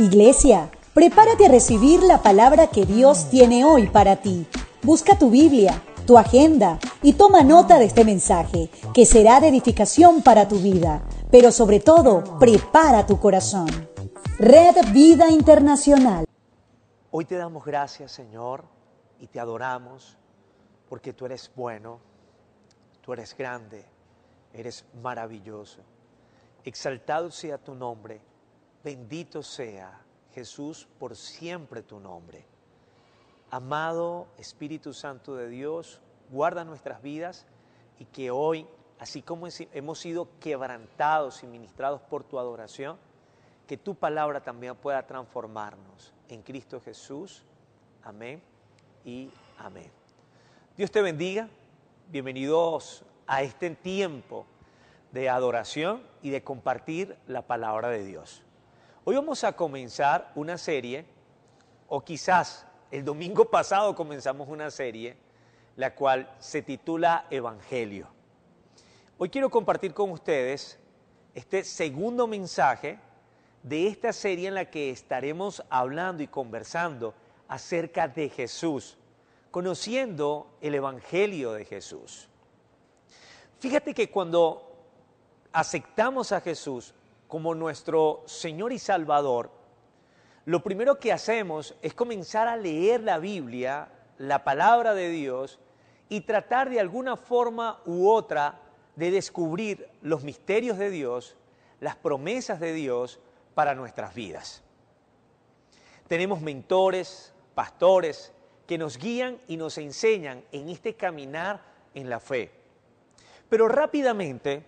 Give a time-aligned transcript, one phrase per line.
[0.00, 4.46] Iglesia, prepárate a recibir la palabra que Dios tiene hoy para ti.
[4.82, 10.22] Busca tu Biblia, tu agenda y toma nota de este mensaje, que será de edificación
[10.22, 11.02] para tu vida.
[11.30, 13.68] Pero sobre todo, prepara tu corazón.
[14.38, 16.24] Red Vida Internacional.
[17.10, 18.64] Hoy te damos gracias, Señor,
[19.18, 20.16] y te adoramos
[20.88, 22.00] porque tú eres bueno,
[23.02, 23.84] tú eres grande,
[24.54, 25.80] eres maravilloso.
[26.64, 28.29] Exaltado sea tu nombre
[28.82, 30.00] Bendito sea
[30.34, 32.46] Jesús por siempre tu nombre.
[33.50, 36.00] Amado Espíritu Santo de Dios,
[36.30, 37.46] guarda nuestras vidas
[37.98, 38.66] y que hoy,
[38.98, 42.96] así como hemos sido quebrantados y ministrados por tu adoración,
[43.66, 47.44] que tu palabra también pueda transformarnos en Cristo Jesús.
[48.02, 48.40] Amén
[49.04, 49.90] y amén.
[50.76, 51.50] Dios te bendiga.
[52.08, 54.46] Bienvenidos a este tiempo
[55.12, 58.42] de adoración y de compartir la palabra de Dios.
[59.02, 61.06] Hoy vamos a comenzar una serie,
[61.88, 65.16] o quizás el domingo pasado comenzamos una serie,
[65.76, 68.08] la cual se titula Evangelio.
[69.16, 70.78] Hoy quiero compartir con ustedes
[71.34, 72.98] este segundo mensaje
[73.62, 77.14] de esta serie en la que estaremos hablando y conversando
[77.48, 78.98] acerca de Jesús,
[79.50, 82.28] conociendo el Evangelio de Jesús.
[83.60, 84.76] Fíjate que cuando
[85.52, 86.92] aceptamos a Jesús,
[87.30, 89.50] como nuestro Señor y Salvador,
[90.46, 95.60] lo primero que hacemos es comenzar a leer la Biblia, la palabra de Dios,
[96.08, 98.60] y tratar de alguna forma u otra
[98.96, 101.36] de descubrir los misterios de Dios,
[101.78, 103.20] las promesas de Dios
[103.54, 104.64] para nuestras vidas.
[106.08, 108.32] Tenemos mentores, pastores,
[108.66, 111.60] que nos guían y nos enseñan en este caminar
[111.94, 112.50] en la fe.
[113.48, 114.64] Pero rápidamente,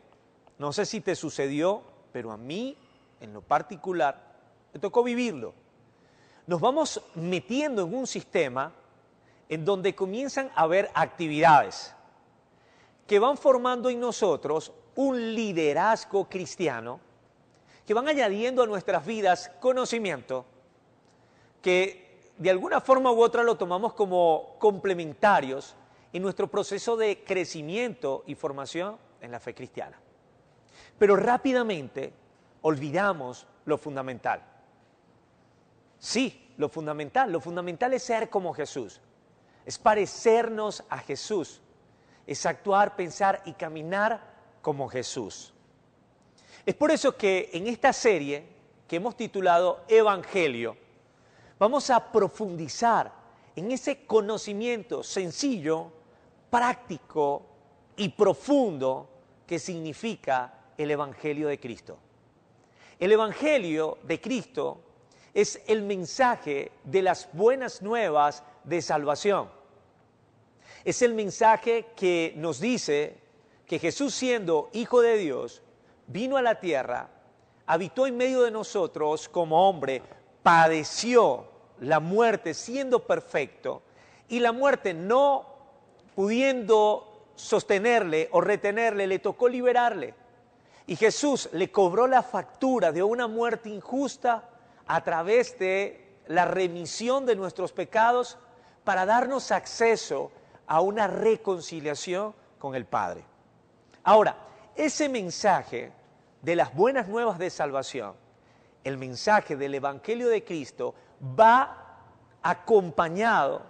[0.59, 2.77] no sé si te sucedió pero a mí,
[3.21, 4.33] en lo particular,
[4.73, 5.55] me tocó vivirlo.
[6.47, 8.73] Nos vamos metiendo en un sistema
[9.49, 11.95] en donde comienzan a haber actividades
[13.07, 17.01] que van formando en nosotros un liderazgo cristiano,
[17.87, 20.45] que van añadiendo a nuestras vidas conocimiento,
[21.61, 25.77] que de alguna forma u otra lo tomamos como complementarios
[26.13, 29.99] en nuestro proceso de crecimiento y formación en la fe cristiana.
[30.99, 32.13] Pero rápidamente
[32.63, 34.43] olvidamos lo fundamental.
[35.99, 37.31] Sí, lo fundamental.
[37.31, 39.01] Lo fundamental es ser como Jesús.
[39.65, 41.61] Es parecernos a Jesús.
[42.27, 44.21] Es actuar, pensar y caminar
[44.63, 45.53] como Jesús.
[46.65, 48.47] Es por eso que en esta serie
[48.87, 50.77] que hemos titulado Evangelio,
[51.59, 53.13] vamos a profundizar
[53.57, 55.91] en ese conocimiento sencillo,
[56.51, 57.43] práctico
[57.97, 59.09] y profundo
[59.47, 61.99] que significa el Evangelio de Cristo.
[62.99, 64.81] El Evangelio de Cristo
[65.35, 69.51] es el mensaje de las buenas nuevas de salvación.
[70.85, 73.17] Es el mensaje que nos dice
[73.67, 75.63] que Jesús siendo Hijo de Dios,
[76.07, 77.09] vino a la tierra,
[77.67, 80.03] habitó en medio de nosotros como hombre,
[80.43, 81.47] padeció
[81.81, 83.83] la muerte siendo perfecto
[84.29, 85.47] y la muerte no
[86.15, 90.15] pudiendo sostenerle o retenerle, le tocó liberarle.
[90.87, 94.49] Y Jesús le cobró la factura de una muerte injusta
[94.87, 98.39] a través de la remisión de nuestros pecados
[98.85, 100.31] para darnos acceso
[100.67, 103.25] a una reconciliación con el Padre.
[104.05, 104.37] Ahora,
[104.75, 105.93] ese mensaje
[106.41, 108.15] de las buenas nuevas de salvación,
[108.83, 110.95] el mensaje del Evangelio de Cristo,
[111.39, 112.01] va
[112.43, 113.63] acompañado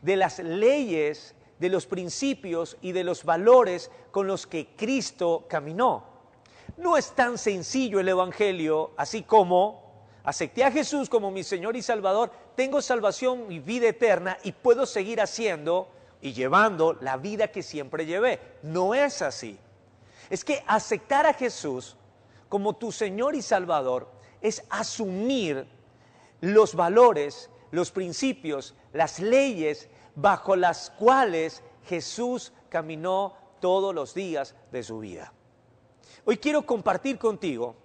[0.00, 6.13] de las leyes, de los principios y de los valores con los que Cristo caminó.
[6.76, 9.84] No es tan sencillo el Evangelio, así como
[10.24, 14.86] acepté a Jesús como mi Señor y Salvador, tengo salvación y vida eterna y puedo
[14.86, 15.88] seguir haciendo
[16.20, 18.40] y llevando la vida que siempre llevé.
[18.62, 19.58] No es así.
[20.30, 21.96] Es que aceptar a Jesús
[22.48, 24.08] como tu Señor y Salvador
[24.40, 25.66] es asumir
[26.40, 34.82] los valores, los principios, las leyes bajo las cuales Jesús caminó todos los días de
[34.82, 35.32] su vida.
[36.26, 37.76] Hoy quiero compartir contigo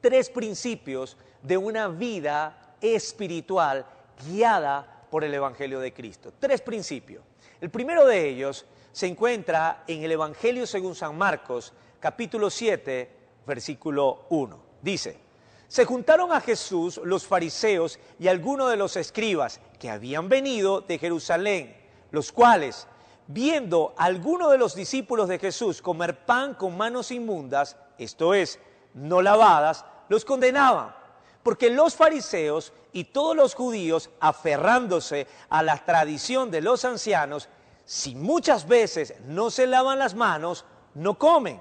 [0.00, 3.84] tres principios de una vida espiritual
[4.24, 6.32] guiada por el Evangelio de Cristo.
[6.38, 7.24] Tres principios.
[7.60, 13.10] El primero de ellos se encuentra en el Evangelio según San Marcos, capítulo 7,
[13.44, 14.58] versículo 1.
[14.80, 15.18] Dice,
[15.66, 20.98] se juntaron a Jesús los fariseos y algunos de los escribas que habían venido de
[20.98, 21.76] Jerusalén,
[22.12, 22.86] los cuales
[23.26, 28.58] viendo a alguno de los discípulos de Jesús comer pan con manos inmundas, esto es,
[28.94, 30.94] no lavadas, los condenaban,
[31.42, 37.48] Porque los fariseos y todos los judíos, aferrándose a la tradición de los ancianos,
[37.84, 40.64] si muchas veces no se lavan las manos,
[40.94, 41.60] no comen.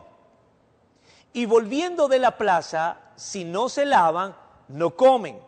[1.34, 4.36] Y volviendo de la plaza, si no se lavan,
[4.70, 5.40] no comen.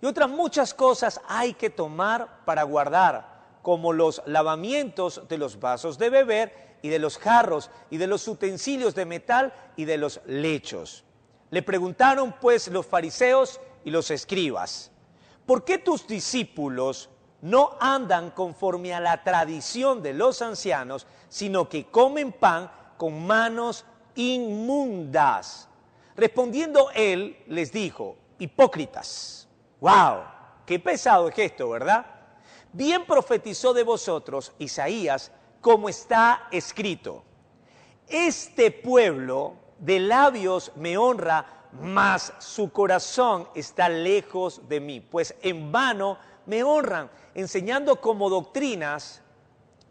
[0.00, 3.35] Y otras muchas cosas hay que tomar para guardar,
[3.66, 8.28] como los lavamientos de los vasos de beber y de los jarros y de los
[8.28, 11.02] utensilios de metal y de los lechos.
[11.50, 14.92] Le preguntaron pues los fariseos y los escribas,
[15.46, 17.10] ¿por qué tus discípulos
[17.42, 23.84] no andan conforme a la tradición de los ancianos, sino que comen pan con manos
[24.14, 25.68] inmundas?
[26.14, 29.48] Respondiendo él les dijo, hipócritas,
[29.80, 30.22] wow,
[30.64, 32.15] qué pesado es esto, ¿verdad?
[32.76, 35.32] Bien profetizó de vosotros Isaías,
[35.62, 37.24] como está escrito,
[38.06, 45.72] este pueblo de labios me honra, mas su corazón está lejos de mí, pues en
[45.72, 49.22] vano me honran, enseñando como doctrinas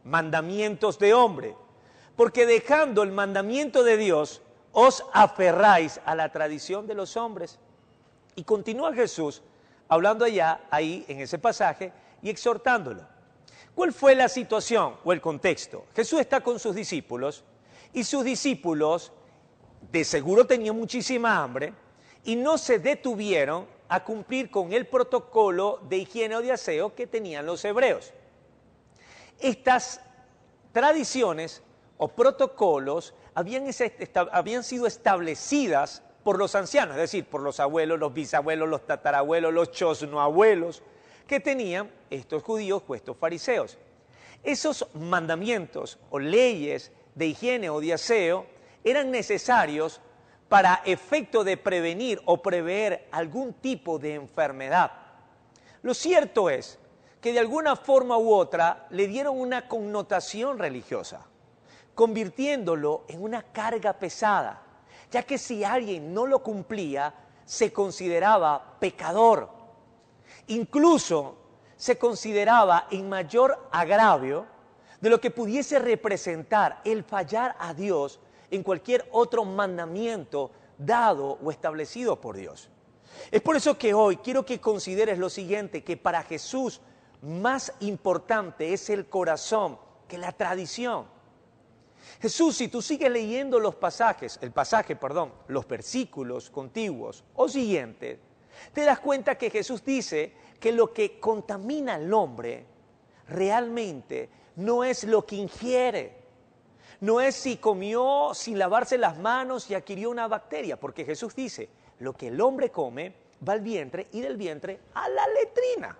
[0.03, 1.55] mandamientos de hombre,
[2.15, 4.43] porque dejando el mandamiento de Dios,
[4.73, 7.57] os aferráis a la tradición de los hombres.
[8.35, 9.41] Y continúa Jesús
[9.87, 11.91] hablando allá, ahí en ese pasaje,
[12.25, 13.03] y exhortándolo.
[13.75, 15.85] ¿Cuál fue la situación o el contexto?
[15.95, 17.43] Jesús está con sus discípulos
[17.93, 19.11] y sus discípulos
[19.91, 21.71] de seguro tenían muchísima hambre
[22.23, 27.05] y no se detuvieron a cumplir con el protocolo de higiene o de aseo que
[27.05, 28.11] tenían los hebreos.
[29.37, 30.01] Estas
[30.71, 31.61] tradiciones
[31.97, 33.67] o protocolos habían,
[34.31, 39.53] habían sido establecidas por los ancianos, es decir, por los abuelos, los bisabuelos, los tatarabuelos,
[39.53, 40.81] los chosnoabuelos,
[41.27, 43.77] que tenían estos judíos o estos fariseos.
[44.43, 48.45] Esos mandamientos o leyes de higiene o de aseo
[48.83, 50.01] eran necesarios
[50.47, 54.91] para efecto de prevenir o prever algún tipo de enfermedad.
[55.81, 56.77] Lo cierto es
[57.19, 61.25] que de alguna forma u otra le dieron una connotación religiosa,
[61.95, 64.61] convirtiéndolo en una carga pesada,
[65.09, 67.13] ya que si alguien no lo cumplía,
[67.45, 69.49] se consideraba pecador.
[70.47, 71.37] Incluso
[71.75, 74.45] se consideraba en mayor agravio
[75.01, 78.19] de lo que pudiese representar el fallar a Dios
[78.51, 82.69] en cualquier otro mandamiento dado o establecido por Dios.
[83.31, 86.81] Es por eso que hoy quiero que consideres lo siguiente, que para Jesús
[87.21, 89.77] más importante es el corazón
[90.07, 91.07] que la tradición.
[92.21, 98.19] Jesús, si tú sigues leyendo los pasajes, el pasaje, perdón, los versículos contiguos o siguientes,
[98.73, 102.65] te das cuenta que Jesús dice que lo que contamina al hombre
[103.27, 106.25] realmente no es lo que ingiere,
[107.01, 111.69] no es si comió sin lavarse las manos y adquirió una bacteria, porque Jesús dice,
[111.99, 113.13] lo que el hombre come
[113.47, 115.97] va al vientre y del vientre a la letrina.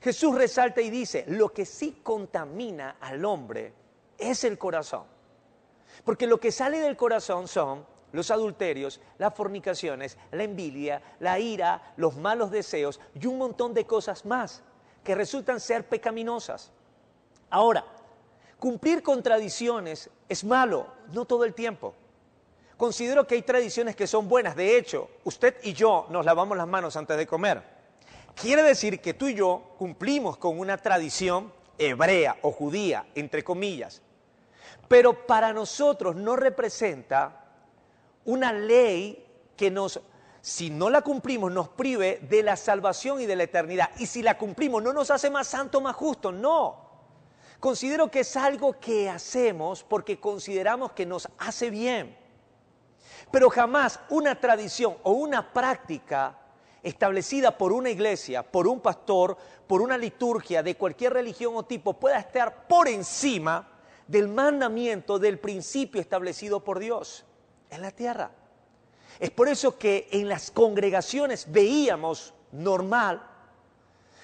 [0.00, 3.72] Jesús resalta y dice, lo que sí contamina al hombre
[4.18, 5.04] es el corazón.
[6.04, 11.94] Porque lo que sale del corazón son los adulterios, las fornicaciones, la envidia, la ira,
[11.96, 14.62] los malos deseos y un montón de cosas más
[15.02, 16.70] que resultan ser pecaminosas.
[17.50, 17.84] Ahora,
[18.62, 21.96] Cumplir con tradiciones es malo, no todo el tiempo.
[22.76, 24.54] Considero que hay tradiciones que son buenas.
[24.54, 27.60] De hecho, usted y yo nos lavamos las manos antes de comer.
[28.36, 34.00] Quiere decir que tú y yo cumplimos con una tradición hebrea o judía, entre comillas.
[34.86, 37.41] Pero para nosotros no representa
[38.24, 39.26] una ley
[39.56, 40.00] que nos,
[40.40, 43.90] si no la cumplimos, nos prive de la salvación y de la eternidad.
[43.98, 46.32] Y si la cumplimos, no nos hace más santo, más justo.
[46.32, 46.90] No.
[47.60, 52.16] Considero que es algo que hacemos porque consideramos que nos hace bien.
[53.30, 56.38] Pero jamás una tradición o una práctica
[56.82, 59.36] establecida por una iglesia, por un pastor,
[59.66, 63.68] por una liturgia de cualquier religión o tipo pueda estar por encima
[64.08, 67.24] del mandamiento, del principio establecido por Dios
[67.72, 68.30] en la tierra.
[69.18, 73.22] Es por eso que en las congregaciones veíamos normal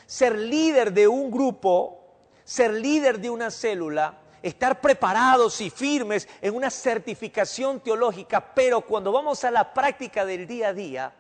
[0.07, 1.99] ser líder de un grupo
[2.49, 9.13] ser líder de una célula, estar preparados y firmes en una certificación teológica, pero cuando
[9.13, 11.13] vamos a la práctica del día a día,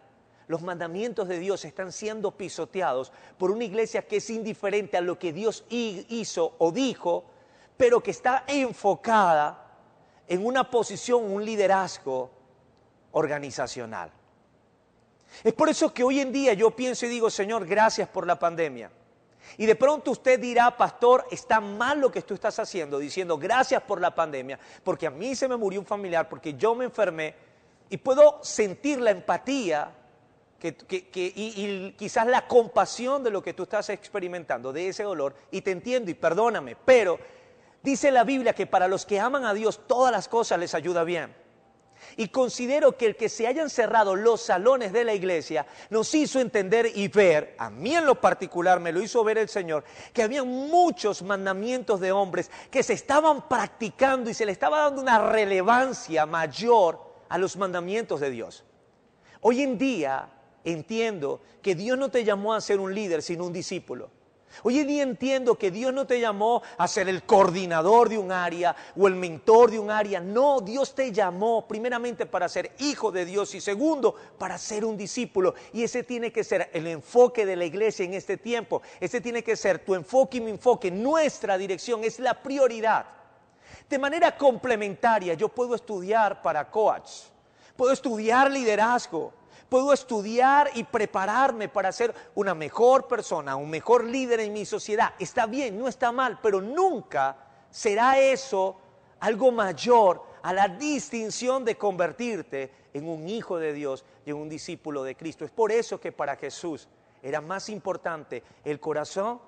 [0.46, 5.18] los mandamientos de Dios están siendo pisoteados por una iglesia que es indiferente a lo
[5.18, 7.26] que Dios hizo o dijo,
[7.76, 9.67] pero que está enfocada
[10.28, 12.30] en una posición, un liderazgo
[13.12, 14.12] organizacional.
[15.42, 18.38] Es por eso que hoy en día yo pienso y digo, Señor, gracias por la
[18.38, 18.90] pandemia.
[19.56, 23.82] Y de pronto usted dirá, pastor, está mal lo que tú estás haciendo, diciendo gracias
[23.82, 27.34] por la pandemia, porque a mí se me murió un familiar, porque yo me enfermé,
[27.88, 29.90] y puedo sentir la empatía
[30.62, 35.70] y, quizás la compasión de lo que tú estás experimentando, de ese dolor, y te
[35.70, 37.18] entiendo y perdóname, pero
[37.82, 41.04] dice la Biblia que para los que aman a Dios todas las cosas les ayuda
[41.04, 41.34] bien.
[42.16, 46.40] Y considero que el que se hayan cerrado los salones de la iglesia nos hizo
[46.40, 50.22] entender y ver, a mí en lo particular me lo hizo ver el Señor, que
[50.22, 55.30] había muchos mandamientos de hombres que se estaban practicando y se le estaba dando una
[55.30, 58.64] relevancia mayor a los mandamientos de Dios.
[59.40, 60.28] Hoy en día
[60.64, 64.10] entiendo que Dios no te llamó a ser un líder, sino un discípulo.
[64.62, 68.32] Hoy en día entiendo que Dios no te llamó a ser el coordinador de un
[68.32, 70.20] área o el mentor de un área.
[70.20, 74.96] No, Dios te llamó primeramente para ser hijo de Dios y segundo para ser un
[74.96, 75.54] discípulo.
[75.72, 78.82] Y ese tiene que ser el enfoque de la iglesia en este tiempo.
[79.00, 80.90] Ese tiene que ser tu enfoque y mi enfoque.
[80.90, 83.06] Nuestra dirección es la prioridad.
[83.88, 87.10] De manera complementaria, yo puedo estudiar para coach,
[87.76, 89.32] puedo estudiar liderazgo,
[89.68, 95.14] puedo estudiar y prepararme para ser una mejor persona, un mejor líder en mi sociedad.
[95.18, 97.36] Está bien, no está mal, pero nunca
[97.70, 98.76] será eso
[99.20, 104.48] algo mayor a la distinción de convertirte en un hijo de Dios y en un
[104.48, 105.44] discípulo de Cristo.
[105.44, 106.88] Es por eso que para Jesús
[107.22, 109.40] era más importante el corazón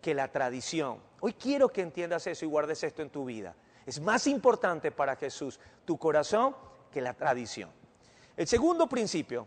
[0.00, 0.98] que la tradición.
[1.20, 3.54] Hoy quiero que entiendas eso y guardes esto en tu vida.
[3.84, 6.54] Es más importante para Jesús tu corazón
[6.90, 7.70] que la tradición.
[8.36, 9.46] El segundo principio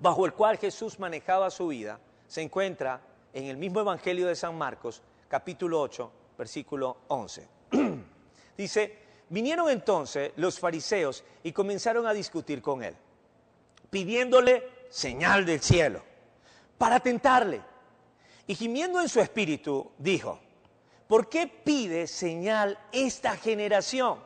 [0.00, 3.00] bajo el cual Jesús manejaba su vida se encuentra
[3.32, 7.48] en el mismo Evangelio de San Marcos, capítulo 8, versículo 11.
[8.56, 12.94] Dice, vinieron entonces los fariseos y comenzaron a discutir con él,
[13.90, 16.02] pidiéndole señal del cielo,
[16.78, 17.60] para tentarle.
[18.46, 20.40] Y gimiendo en su espíritu, dijo,
[21.06, 24.18] ¿por qué pide señal esta generación?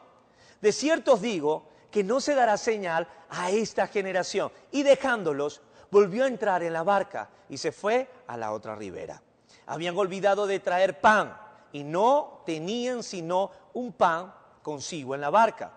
[0.63, 4.51] De cierto os digo que no se dará señal a esta generación.
[4.73, 5.61] Y dejándolos,
[5.93, 9.23] volvió a entrar en la barca y se fue a la otra ribera.
[9.67, 11.39] Habían olvidado de traer pan
[11.71, 15.71] y no tenían sino un pan consigo en la barca.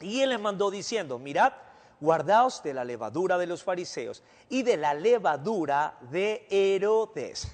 [0.00, 1.52] Y él les mandó diciendo, mirad,
[2.00, 7.46] guardaos de la levadura de los fariseos y de la levadura de Herodes.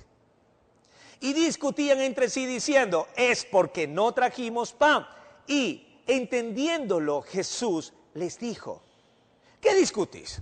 [1.19, 5.05] Y discutían entre sí diciendo, es porque no trajimos pan.
[5.49, 8.83] Y entendiéndolo Jesús les dijo,
[9.61, 10.41] ¿qué discutís?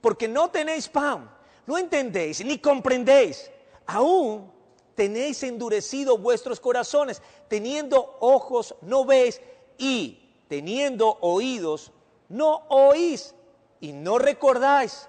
[0.00, 1.30] Porque no tenéis pan,
[1.66, 3.50] no entendéis ni comprendéis.
[3.86, 4.50] Aún
[4.94, 9.40] tenéis endurecido vuestros corazones, teniendo ojos no veis
[9.76, 11.90] y teniendo oídos
[12.28, 13.34] no oís
[13.80, 15.08] y no recordáis.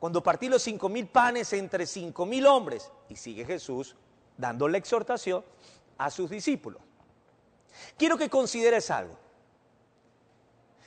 [0.00, 3.94] Cuando partí los cinco mil panes entre cinco mil hombres, y sigue Jesús
[4.36, 5.44] dando la exhortación
[5.98, 6.87] a sus discípulos.
[7.96, 9.16] Quiero que consideres algo.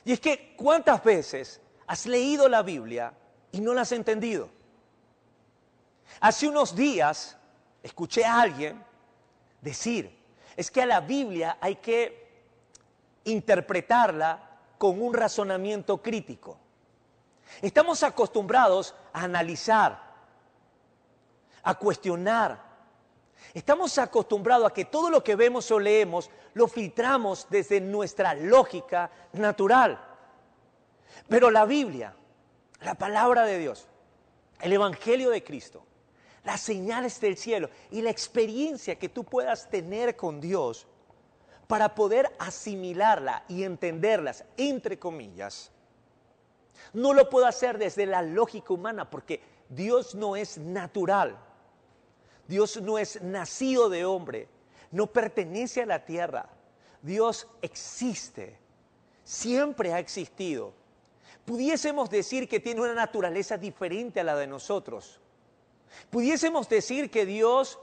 [0.04, 3.12] Y es que cuántas veces has leído la Biblia
[3.52, 4.48] y no la has entendido.
[6.20, 7.36] Hace unos días
[7.82, 8.82] escuché a alguien
[9.60, 10.18] decir,
[10.56, 12.22] es que a la Biblia hay que
[13.24, 16.58] interpretarla con un razonamiento crítico.
[17.60, 20.02] Estamos acostumbrados a analizar,
[21.62, 22.71] a cuestionar,
[23.54, 29.10] Estamos acostumbrados a que todo lo que vemos o leemos lo filtramos desde nuestra lógica
[29.32, 30.00] natural.
[31.28, 32.14] Pero la Biblia,
[32.80, 33.86] la palabra de Dios,
[34.60, 35.84] el Evangelio de Cristo,
[36.44, 40.86] las señales del cielo y la experiencia que tú puedas tener con Dios
[41.66, 45.70] para poder asimilarla y entenderlas, entre comillas,
[46.92, 51.38] no lo puedo hacer desde la lógica humana porque Dios no es natural.
[52.48, 54.48] Dios no es nacido de hombre,
[54.90, 56.48] no pertenece a la tierra.
[57.00, 58.58] Dios existe,
[59.24, 60.74] siempre ha existido.
[61.44, 65.20] Pudiésemos decir que tiene una naturaleza diferente a la de nosotros.
[66.10, 67.78] Pudiésemos decir que Dios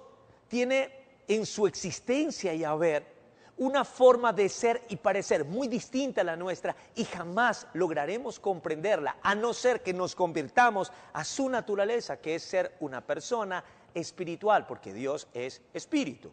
[0.48, 0.92] tiene
[1.28, 3.20] en su existencia y haber
[3.58, 9.18] una forma de ser y parecer muy distinta a la nuestra y jamás lograremos comprenderla
[9.22, 14.66] a no ser que nos convirtamos a su naturaleza, que es ser una persona espiritual,
[14.66, 16.32] porque Dios es espíritu.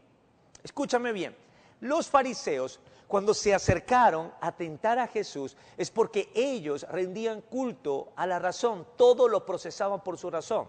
[0.62, 1.36] Escúchame bien,
[1.80, 8.26] los fariseos cuando se acercaron a tentar a Jesús es porque ellos rendían culto a
[8.26, 10.66] la razón, todo lo procesaban por su razón.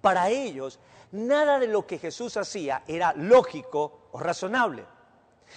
[0.00, 0.78] Para ellos,
[1.12, 4.84] nada de lo que Jesús hacía era lógico o razonable.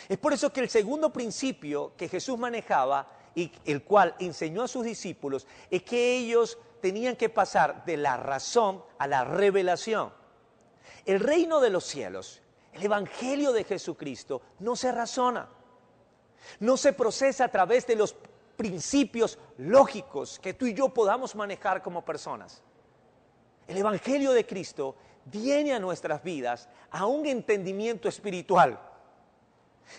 [0.10, 4.68] Es por eso que el segundo principio que Jesús manejaba y el cual enseñó a
[4.68, 10.12] sus discípulos es que ellos tenían que pasar de la razón a la revelación.
[11.06, 12.42] El reino de los cielos,
[12.74, 15.48] el Evangelio de Jesucristo, no se razona,
[16.60, 18.16] no se procesa a través de los
[18.56, 22.62] principios lógicos que tú y yo podamos manejar como personas.
[23.68, 28.80] El Evangelio de Cristo viene a nuestras vidas a un entendimiento espiritual.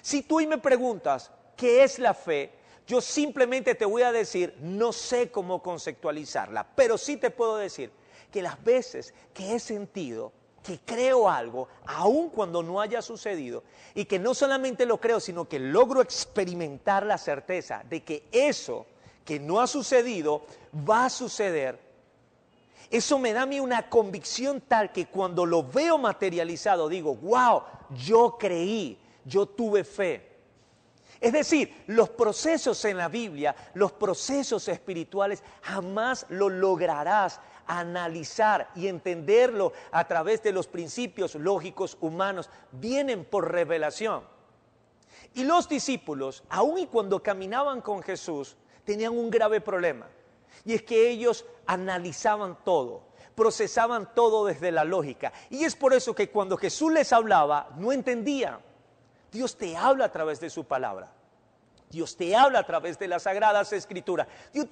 [0.02, 2.52] Si tú y me preguntas, ¿qué es la fe?
[2.86, 7.90] Yo simplemente te voy a decir, no sé cómo conceptualizarla, pero sí te puedo decir
[8.30, 10.32] que las veces que he sentido
[10.66, 13.62] que creo algo, aun cuando no haya sucedido,
[13.94, 18.86] y que no solamente lo creo, sino que logro experimentar la certeza de que eso
[19.24, 20.42] que no ha sucedido
[20.88, 21.78] va a suceder,
[22.90, 27.62] eso me da a mí una convicción tal que cuando lo veo materializado digo, wow,
[27.90, 30.36] yo creí, yo tuve fe.
[31.20, 38.88] Es decir, los procesos en la Biblia, los procesos espirituales, jamás lo lograrás analizar y
[38.88, 42.50] entenderlo a través de los principios lógicos humanos.
[42.72, 44.24] Vienen por revelación.
[45.34, 50.06] Y los discípulos, aun y cuando caminaban con Jesús, tenían un grave problema.
[50.64, 53.02] Y es que ellos analizaban todo,
[53.34, 55.32] procesaban todo desde la lógica.
[55.50, 58.60] Y es por eso que cuando Jesús les hablaba, no entendían.
[59.30, 61.12] Dios te habla a través de su palabra.
[61.90, 64.26] Dios te habla a través de las sagradas escrituras.
[64.52, 64.68] Dios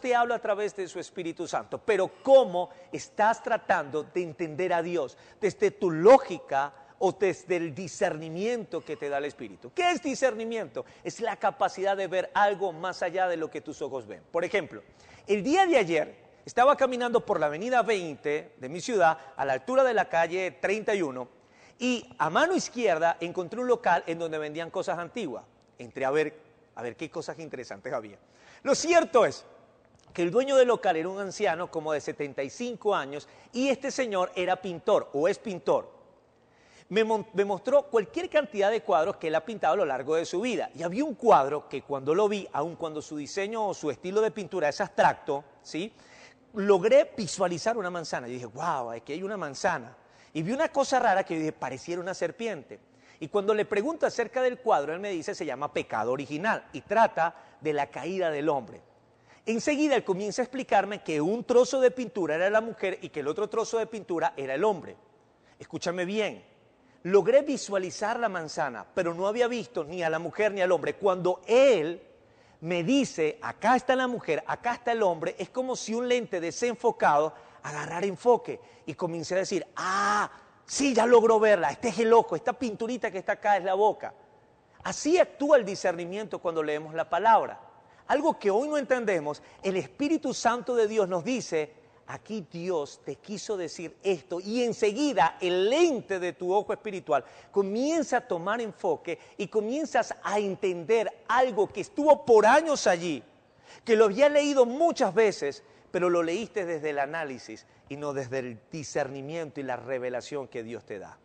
[0.00, 1.78] te, habla a través de su Espíritu Santo.
[1.78, 5.16] Pero ¿cómo estás tratando de entender a Dios?
[5.40, 9.72] Desde tu lógica o desde el discernimiento que te da el Espíritu.
[9.74, 10.84] ¿Qué es discernimiento?
[11.02, 14.22] Es la capacidad de ver algo más allá de lo que tus ojos ven.
[14.30, 14.82] Por ejemplo,
[15.26, 19.54] el día de ayer estaba caminando por la avenida 20 de mi ciudad, a la
[19.54, 21.28] altura de la calle 31,
[21.78, 25.44] y a mano izquierda encontré un local en donde vendían cosas antiguas.
[25.78, 26.34] Entré a ver,
[26.74, 28.18] a ver qué cosas interesantes había.
[28.62, 29.44] Lo cierto es
[30.12, 34.30] que el dueño del local era un anciano como de 75 años y este señor
[34.34, 35.92] era pintor o es pintor.
[36.88, 37.02] Me,
[37.44, 40.70] mostró cualquier cantidad de cuadros que él ha pintado a lo largo de su vida.
[40.74, 44.20] Y había un cuadro que cuando lo vi, aun cuando su diseño o su estilo
[44.20, 45.92] de pintura es abstracto, ¿sí?
[46.54, 48.28] logré visualizar una manzana.
[48.28, 49.96] Y dije, wow, aquí hay una manzana.
[50.32, 52.78] Y vi una cosa rara que dije, pareciera una serpiente.
[53.24, 56.82] Y cuando le pregunto acerca del cuadro, él me dice, se llama pecado original y
[56.82, 58.82] trata de la caída del hombre.
[59.46, 63.20] Enseguida él comienza a explicarme que un trozo de pintura era la mujer y que
[63.20, 64.94] el otro trozo de pintura era el hombre.
[65.58, 66.44] Escúchame bien,
[67.04, 70.96] logré visualizar la manzana, pero no había visto ni a la mujer ni al hombre.
[70.96, 72.02] Cuando él
[72.60, 76.40] me dice, acá está la mujer, acá está el hombre, es como si un lente
[76.40, 80.30] desenfocado agarrara enfoque y comience a decir, ah,
[80.66, 81.70] Sí, ya logró verla.
[81.70, 84.14] Este es el ojo, esta pinturita que está acá es la boca.
[84.82, 87.60] Así actúa el discernimiento cuando leemos la palabra.
[88.06, 91.72] Algo que hoy no entendemos, el Espíritu Santo de Dios nos dice,
[92.06, 98.18] aquí Dios te quiso decir esto y enseguida el lente de tu ojo espiritual comienza
[98.18, 103.22] a tomar enfoque y comienzas a entender algo que estuvo por años allí,
[103.86, 108.38] que lo había leído muchas veces, pero lo leíste desde el análisis y no desde
[108.38, 111.18] el discernimiento y la revelación que Dios te da.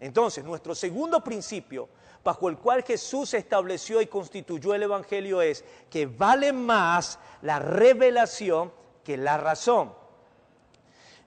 [0.00, 1.88] Entonces, nuestro segundo principio,
[2.24, 8.72] bajo el cual Jesús estableció y constituyó el Evangelio, es que vale más la revelación
[9.04, 9.92] que la razón.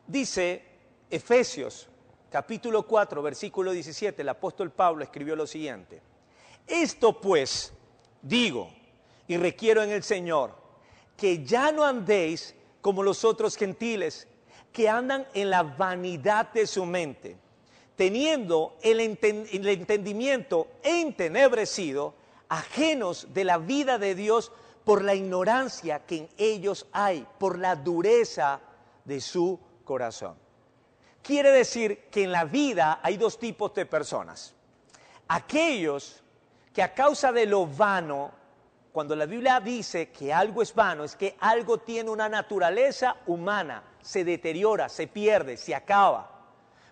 [0.08, 0.64] Dice
[1.10, 1.88] Efesios
[2.34, 6.02] capítulo 4, versículo 17, el apóstol Pablo escribió lo siguiente.
[6.66, 7.72] Esto pues
[8.24, 8.72] digo
[9.28, 10.56] y requiero en el Señor,
[11.16, 14.28] que ya no andéis como los otros gentiles
[14.74, 17.38] que andan en la vanidad de su mente,
[17.96, 22.16] teniendo el, entendimiento entenebrecido,
[22.50, 24.52] ajenos de la vida de Dios
[24.84, 28.60] por la ignorancia que en ellos hay, por la dureza
[29.06, 30.36] de su corazón.
[31.22, 34.54] Quiere decir que en la vida hay dos tipos de personas.
[35.28, 36.22] Aquellos
[36.74, 38.32] que a causa de lo vano
[38.94, 43.82] cuando la Biblia dice que algo es vano, es que algo tiene una naturaleza humana,
[44.00, 46.30] se deteriora, se pierde, se acaba.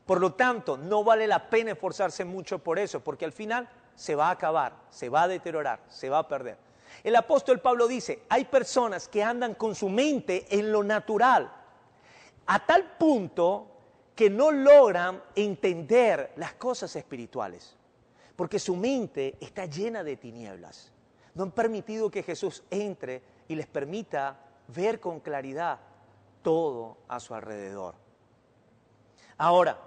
[0.04, 4.16] Por lo tanto, no vale la pena esforzarse mucho por eso, porque al final se
[4.16, 6.58] va a acabar, se va a deteriorar, se va a perder.
[7.04, 11.54] El apóstol Pablo dice, hay personas que andan con su mente en lo natural,
[12.48, 13.68] a tal punto
[14.16, 17.76] que no logran entender las cosas espirituales,
[18.36, 20.91] porque su mente está llena de tinieblas
[21.34, 25.80] no han permitido que Jesús entre y les permita ver con claridad
[26.42, 27.96] todo a su alrededor.
[29.38, 29.80] Ahora,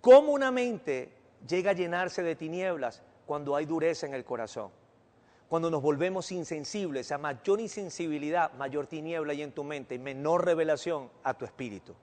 [0.00, 1.12] ¿cómo una mente
[1.46, 4.70] llega a llenarse de tinieblas cuando hay dureza en el corazón?
[5.48, 10.44] Cuando nos volvemos insensibles, a mayor insensibilidad, mayor tiniebla hay en tu mente y menor
[10.46, 11.94] revelación a tu espíritu.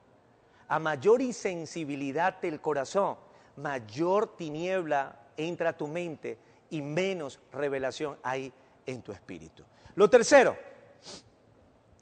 [0.68, 3.18] A mayor insensibilidad del corazón,
[3.56, 6.38] mayor tiniebla entra a tu mente
[6.70, 8.52] y menos revelación hay
[8.86, 9.64] en tu espíritu.
[9.96, 10.58] Lo tercero,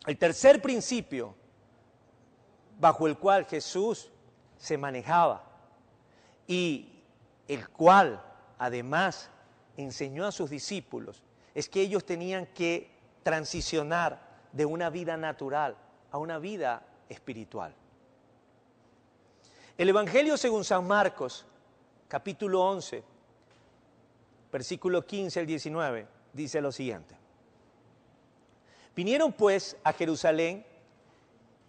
[0.05, 1.35] el tercer principio
[2.79, 4.11] bajo el cual Jesús
[4.57, 5.43] se manejaba
[6.47, 7.03] y
[7.47, 8.23] el cual
[8.57, 9.29] además
[9.75, 12.91] enseñó a sus discípulos es que ellos tenían que
[13.23, 15.75] transicionar de una vida natural
[16.11, 17.73] a una vida espiritual.
[19.77, 21.45] El Evangelio según San Marcos,
[22.07, 23.03] capítulo 11,
[24.51, 27.15] versículo 15 al 19, dice lo siguiente.
[28.95, 30.65] Vinieron pues a Jerusalén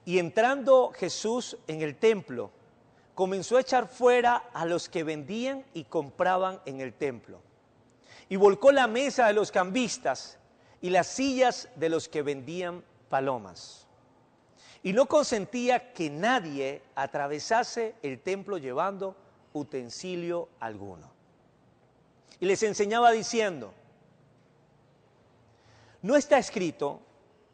[0.04, 2.50] y entrando Jesús en el templo,
[3.14, 7.40] comenzó a echar fuera a los que vendían y compraban en el templo.
[8.30, 10.38] Y volcó la mesa de los cambistas
[10.80, 13.86] y las sillas de los que vendían palomas.
[14.82, 19.16] Y no consentía que nadie atravesase el templo llevando
[19.52, 21.17] utensilio alguno.
[22.40, 23.72] Y les enseñaba diciendo,
[26.02, 27.00] no está escrito,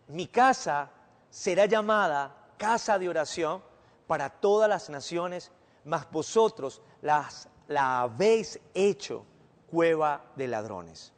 [0.09, 0.91] mi casa
[1.31, 3.63] será llamada casa de oración
[4.07, 5.51] para todas las naciones,
[5.85, 9.25] mas vosotros las, la habéis hecho
[9.71, 11.13] cueva de ladrones.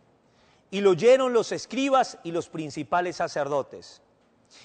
[0.70, 4.02] Y lo oyeron los escribas y los principales sacerdotes.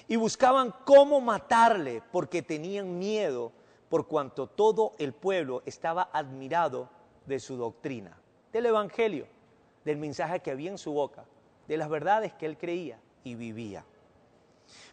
[0.08, 3.52] Y buscaban cómo matarle porque tenían miedo
[3.88, 6.88] por cuanto todo el pueblo estaba admirado
[7.26, 8.16] de su doctrina,
[8.52, 9.26] del Evangelio,
[9.84, 11.24] del mensaje que había en su boca,
[11.66, 13.84] de las verdades que él creía y vivía.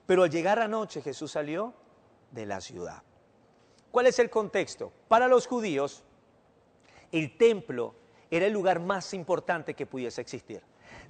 [0.05, 1.73] Pero al llegar la noche Jesús salió
[2.31, 3.03] de la ciudad.
[3.91, 4.91] ¿Cuál es el contexto?
[5.07, 6.03] Para los judíos,
[7.11, 7.95] el templo
[8.29, 10.61] era el lugar más importante que pudiese existir.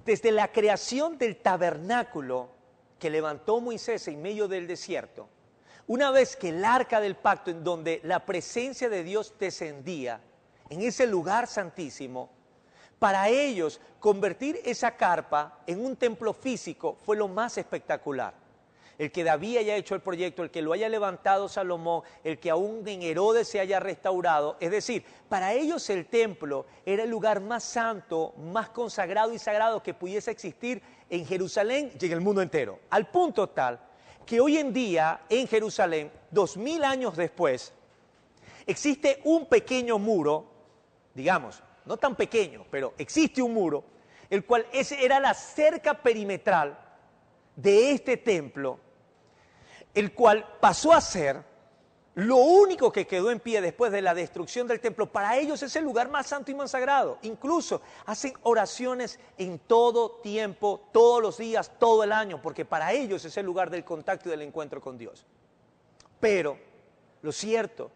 [0.05, 2.49] Desde la creación del tabernáculo
[2.97, 5.27] que levantó Moisés en medio del desierto,
[5.87, 10.21] una vez que el arca del pacto, en donde la presencia de Dios descendía,
[10.69, 12.29] en ese lugar santísimo,
[12.99, 18.33] para ellos convertir esa carpa en un templo físico fue lo más espectacular
[18.99, 22.49] el que David haya hecho el proyecto, el que lo haya levantado Salomón, el que
[22.49, 24.57] aún en Herodes se haya restaurado.
[24.59, 29.81] Es decir, para ellos el templo era el lugar más santo, más consagrado y sagrado
[29.81, 32.79] que pudiese existir en Jerusalén y en el mundo entero.
[32.89, 33.79] Al punto tal
[34.25, 37.71] que hoy en día en Jerusalén, dos mil años después,
[38.67, 40.45] existe un pequeño muro,
[41.15, 43.83] digamos, no tan pequeño, pero existe un muro,
[44.29, 46.77] el cual ese era la cerca perimetral
[47.55, 48.79] de este templo
[49.93, 51.43] el cual pasó a ser
[52.15, 55.11] lo único que quedó en pie después de la destrucción del templo.
[55.11, 57.17] Para ellos es el lugar más santo y más sagrado.
[57.21, 63.23] Incluso hacen oraciones en todo tiempo, todos los días, todo el año, porque para ellos
[63.23, 65.25] es el lugar del contacto y del encuentro con Dios.
[66.19, 66.57] Pero
[67.21, 67.91] lo cierto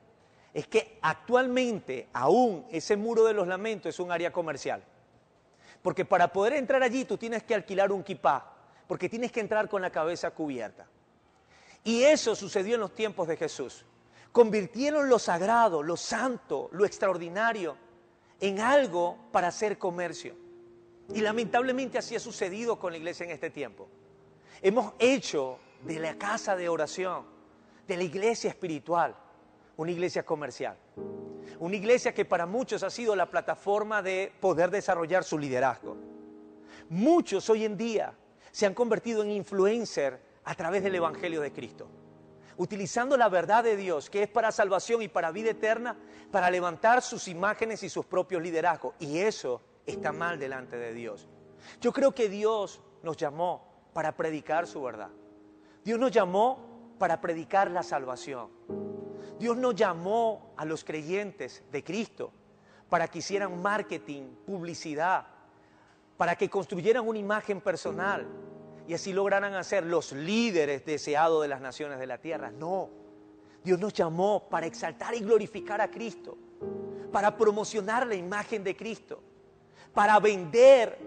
[0.54, 4.84] es que actualmente aún ese muro de los lamentos es un área comercial.
[5.82, 8.54] Porque para poder entrar allí tú tienes que alquilar un kipá,
[8.88, 10.86] porque tienes que entrar con la cabeza cubierta.
[11.84, 13.86] Y eso sucedió en los tiempos de Jesús.
[14.32, 17.76] Convirtieron lo sagrado, lo santo, lo extraordinario
[18.40, 20.36] en algo para hacer comercio.
[21.14, 23.88] Y lamentablemente así ha sucedido con la iglesia en este tiempo.
[24.62, 27.26] Hemos hecho de la casa de oración,
[27.88, 29.16] de la iglesia espiritual,
[29.78, 30.78] una iglesia comercial.
[31.60, 35.98] Una iglesia que para muchos ha sido la plataforma de poder desarrollar su liderazgo.
[36.90, 38.14] Muchos hoy en día
[38.52, 41.88] se han convertido en influencers a través del Evangelio de Cristo.
[42.58, 45.98] Utilizando la verdad de Dios, que es para salvación y para vida eterna,
[46.32, 48.94] para levantar sus imágenes y sus propios liderazgos.
[49.00, 51.28] Y eso está mal delante de Dios.
[51.82, 55.10] Yo creo que Dios nos llamó para predicar su verdad.
[55.84, 58.50] Dios nos llamó para predicar la salvación.
[59.40, 62.32] Dios nos llamó a los creyentes de Cristo
[62.90, 65.26] para que hicieran marketing, publicidad,
[66.18, 68.28] para que construyeran una imagen personal,
[68.88, 72.52] y así lograran hacer los líderes deseados de las naciones de la tierra.
[72.52, 72.90] No,
[73.64, 76.38] Dios nos llamó para exaltar y glorificar a Cristo,
[77.12, 79.24] para promocionar la imagen de Cristo,
[79.94, 81.00] para vender,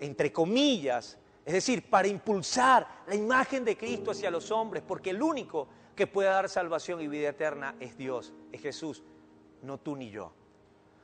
[0.00, 5.22] entre comillas, es decir, para impulsar la imagen de Cristo hacia los hombres, porque el
[5.22, 9.02] único que puede dar salvación y vida eterna es Dios, es Jesús,
[9.62, 10.32] no tú ni yo.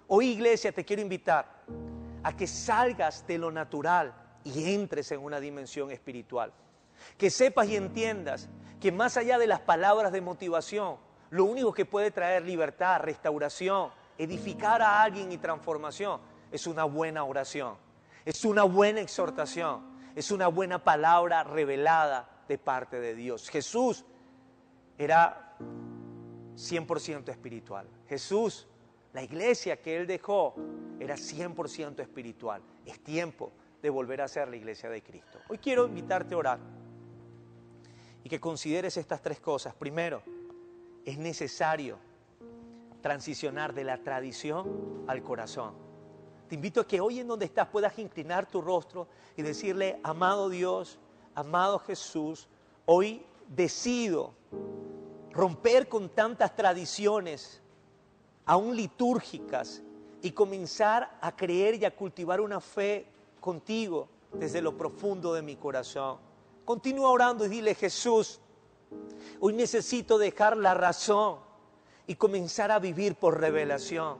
[0.08, 1.64] Hoy iglesia te quiero invitar
[2.22, 6.52] a que salgas de lo natural y entres en una dimensión espiritual.
[7.16, 8.48] Que sepas y entiendas
[8.80, 10.96] que más allá de las palabras de motivación,
[11.30, 17.24] lo único que puede traer libertad, restauración, edificar a alguien y transformación es una buena
[17.24, 17.76] oración,
[18.24, 19.82] es una buena exhortación,
[20.16, 23.48] es una buena palabra revelada de parte de Dios.
[23.48, 24.04] Jesús
[25.00, 25.56] era
[26.56, 27.88] 100% espiritual.
[28.06, 28.68] Jesús,
[29.14, 30.54] la iglesia que él dejó,
[30.98, 32.60] era 100% espiritual.
[32.84, 35.38] Es tiempo de volver a ser la iglesia de Cristo.
[35.48, 36.58] Hoy quiero invitarte a orar
[38.22, 39.74] y que consideres estas tres cosas.
[39.74, 40.22] Primero,
[41.06, 41.96] es necesario
[43.00, 45.72] transicionar de la tradición al corazón.
[46.46, 50.50] Te invito a que hoy en donde estás puedas inclinar tu rostro y decirle, amado
[50.50, 50.98] Dios,
[51.34, 52.50] amado Jesús,
[52.84, 54.32] hoy decido
[55.32, 57.60] romper con tantas tradiciones,
[58.46, 59.82] aún litúrgicas,
[60.22, 63.06] y comenzar a creer y a cultivar una fe
[63.40, 66.18] contigo desde lo profundo de mi corazón.
[66.64, 68.40] Continúa orando y dile, Jesús,
[69.40, 71.38] hoy necesito dejar la razón
[72.06, 74.18] y comenzar a vivir por revelación.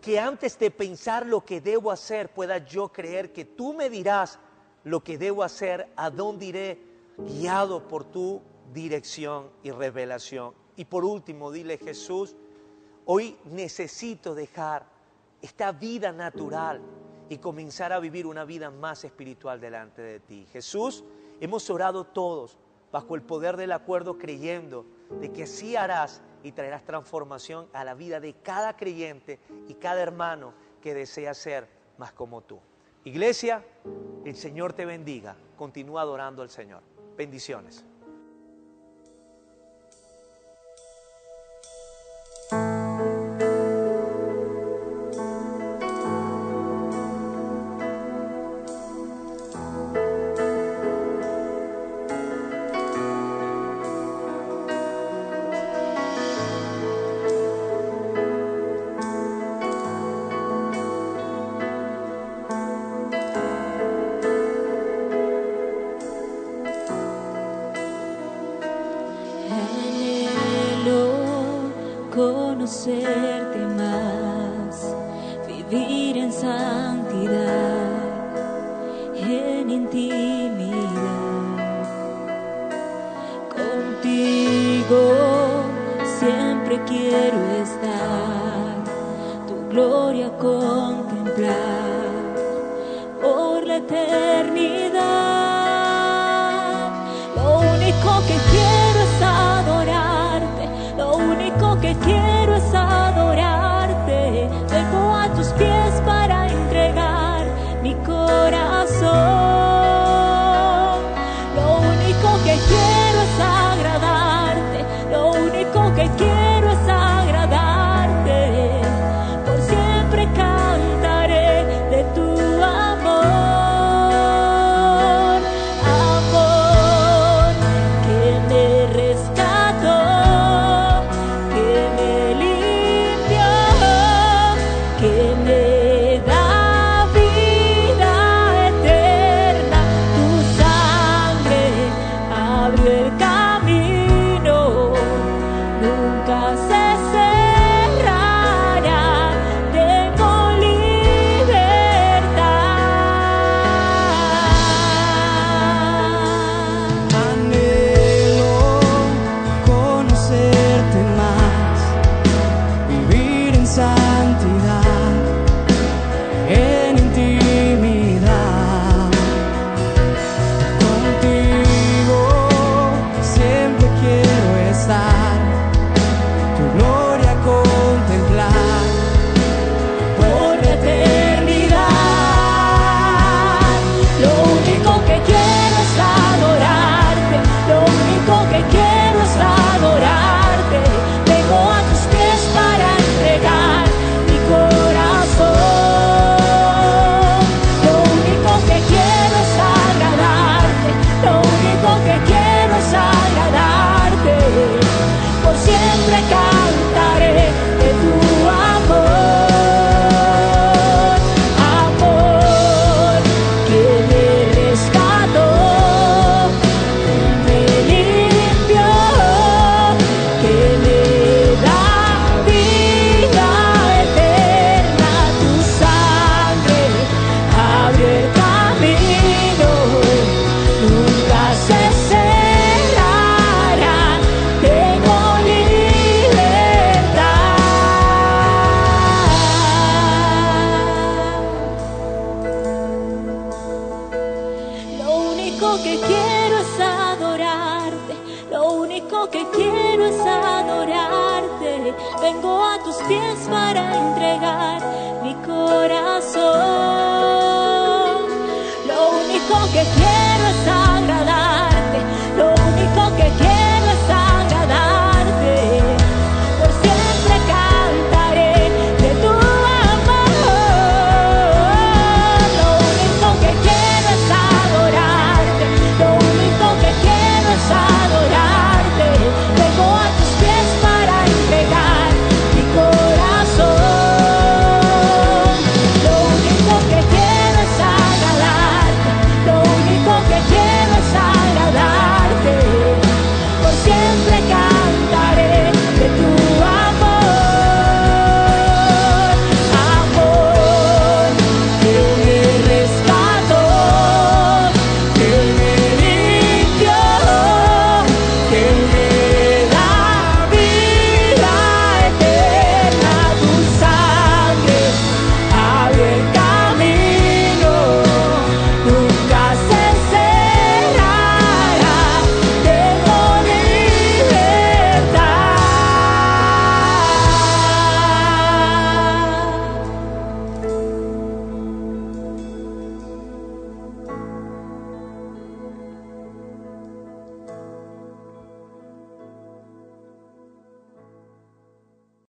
[0.00, 4.38] Que antes de pensar lo que debo hacer, pueda yo creer que tú me dirás
[4.82, 10.52] lo que debo hacer, a dónde iré, guiado por tu dirección y revelación.
[10.76, 12.36] Y por último, dile Jesús,
[13.04, 14.86] hoy necesito dejar
[15.40, 16.80] esta vida natural
[17.28, 20.46] y comenzar a vivir una vida más espiritual delante de ti.
[20.52, 21.04] Jesús,
[21.40, 22.58] hemos orado todos
[22.92, 24.86] bajo el poder del acuerdo creyendo
[25.20, 30.02] de que así harás y traerás transformación a la vida de cada creyente y cada
[30.02, 32.60] hermano que desea ser más como tú.
[33.04, 33.64] Iglesia,
[34.24, 35.36] el Señor te bendiga.
[35.56, 36.93] Continúa adorando al Señor.
[37.16, 37.84] Bendiciones.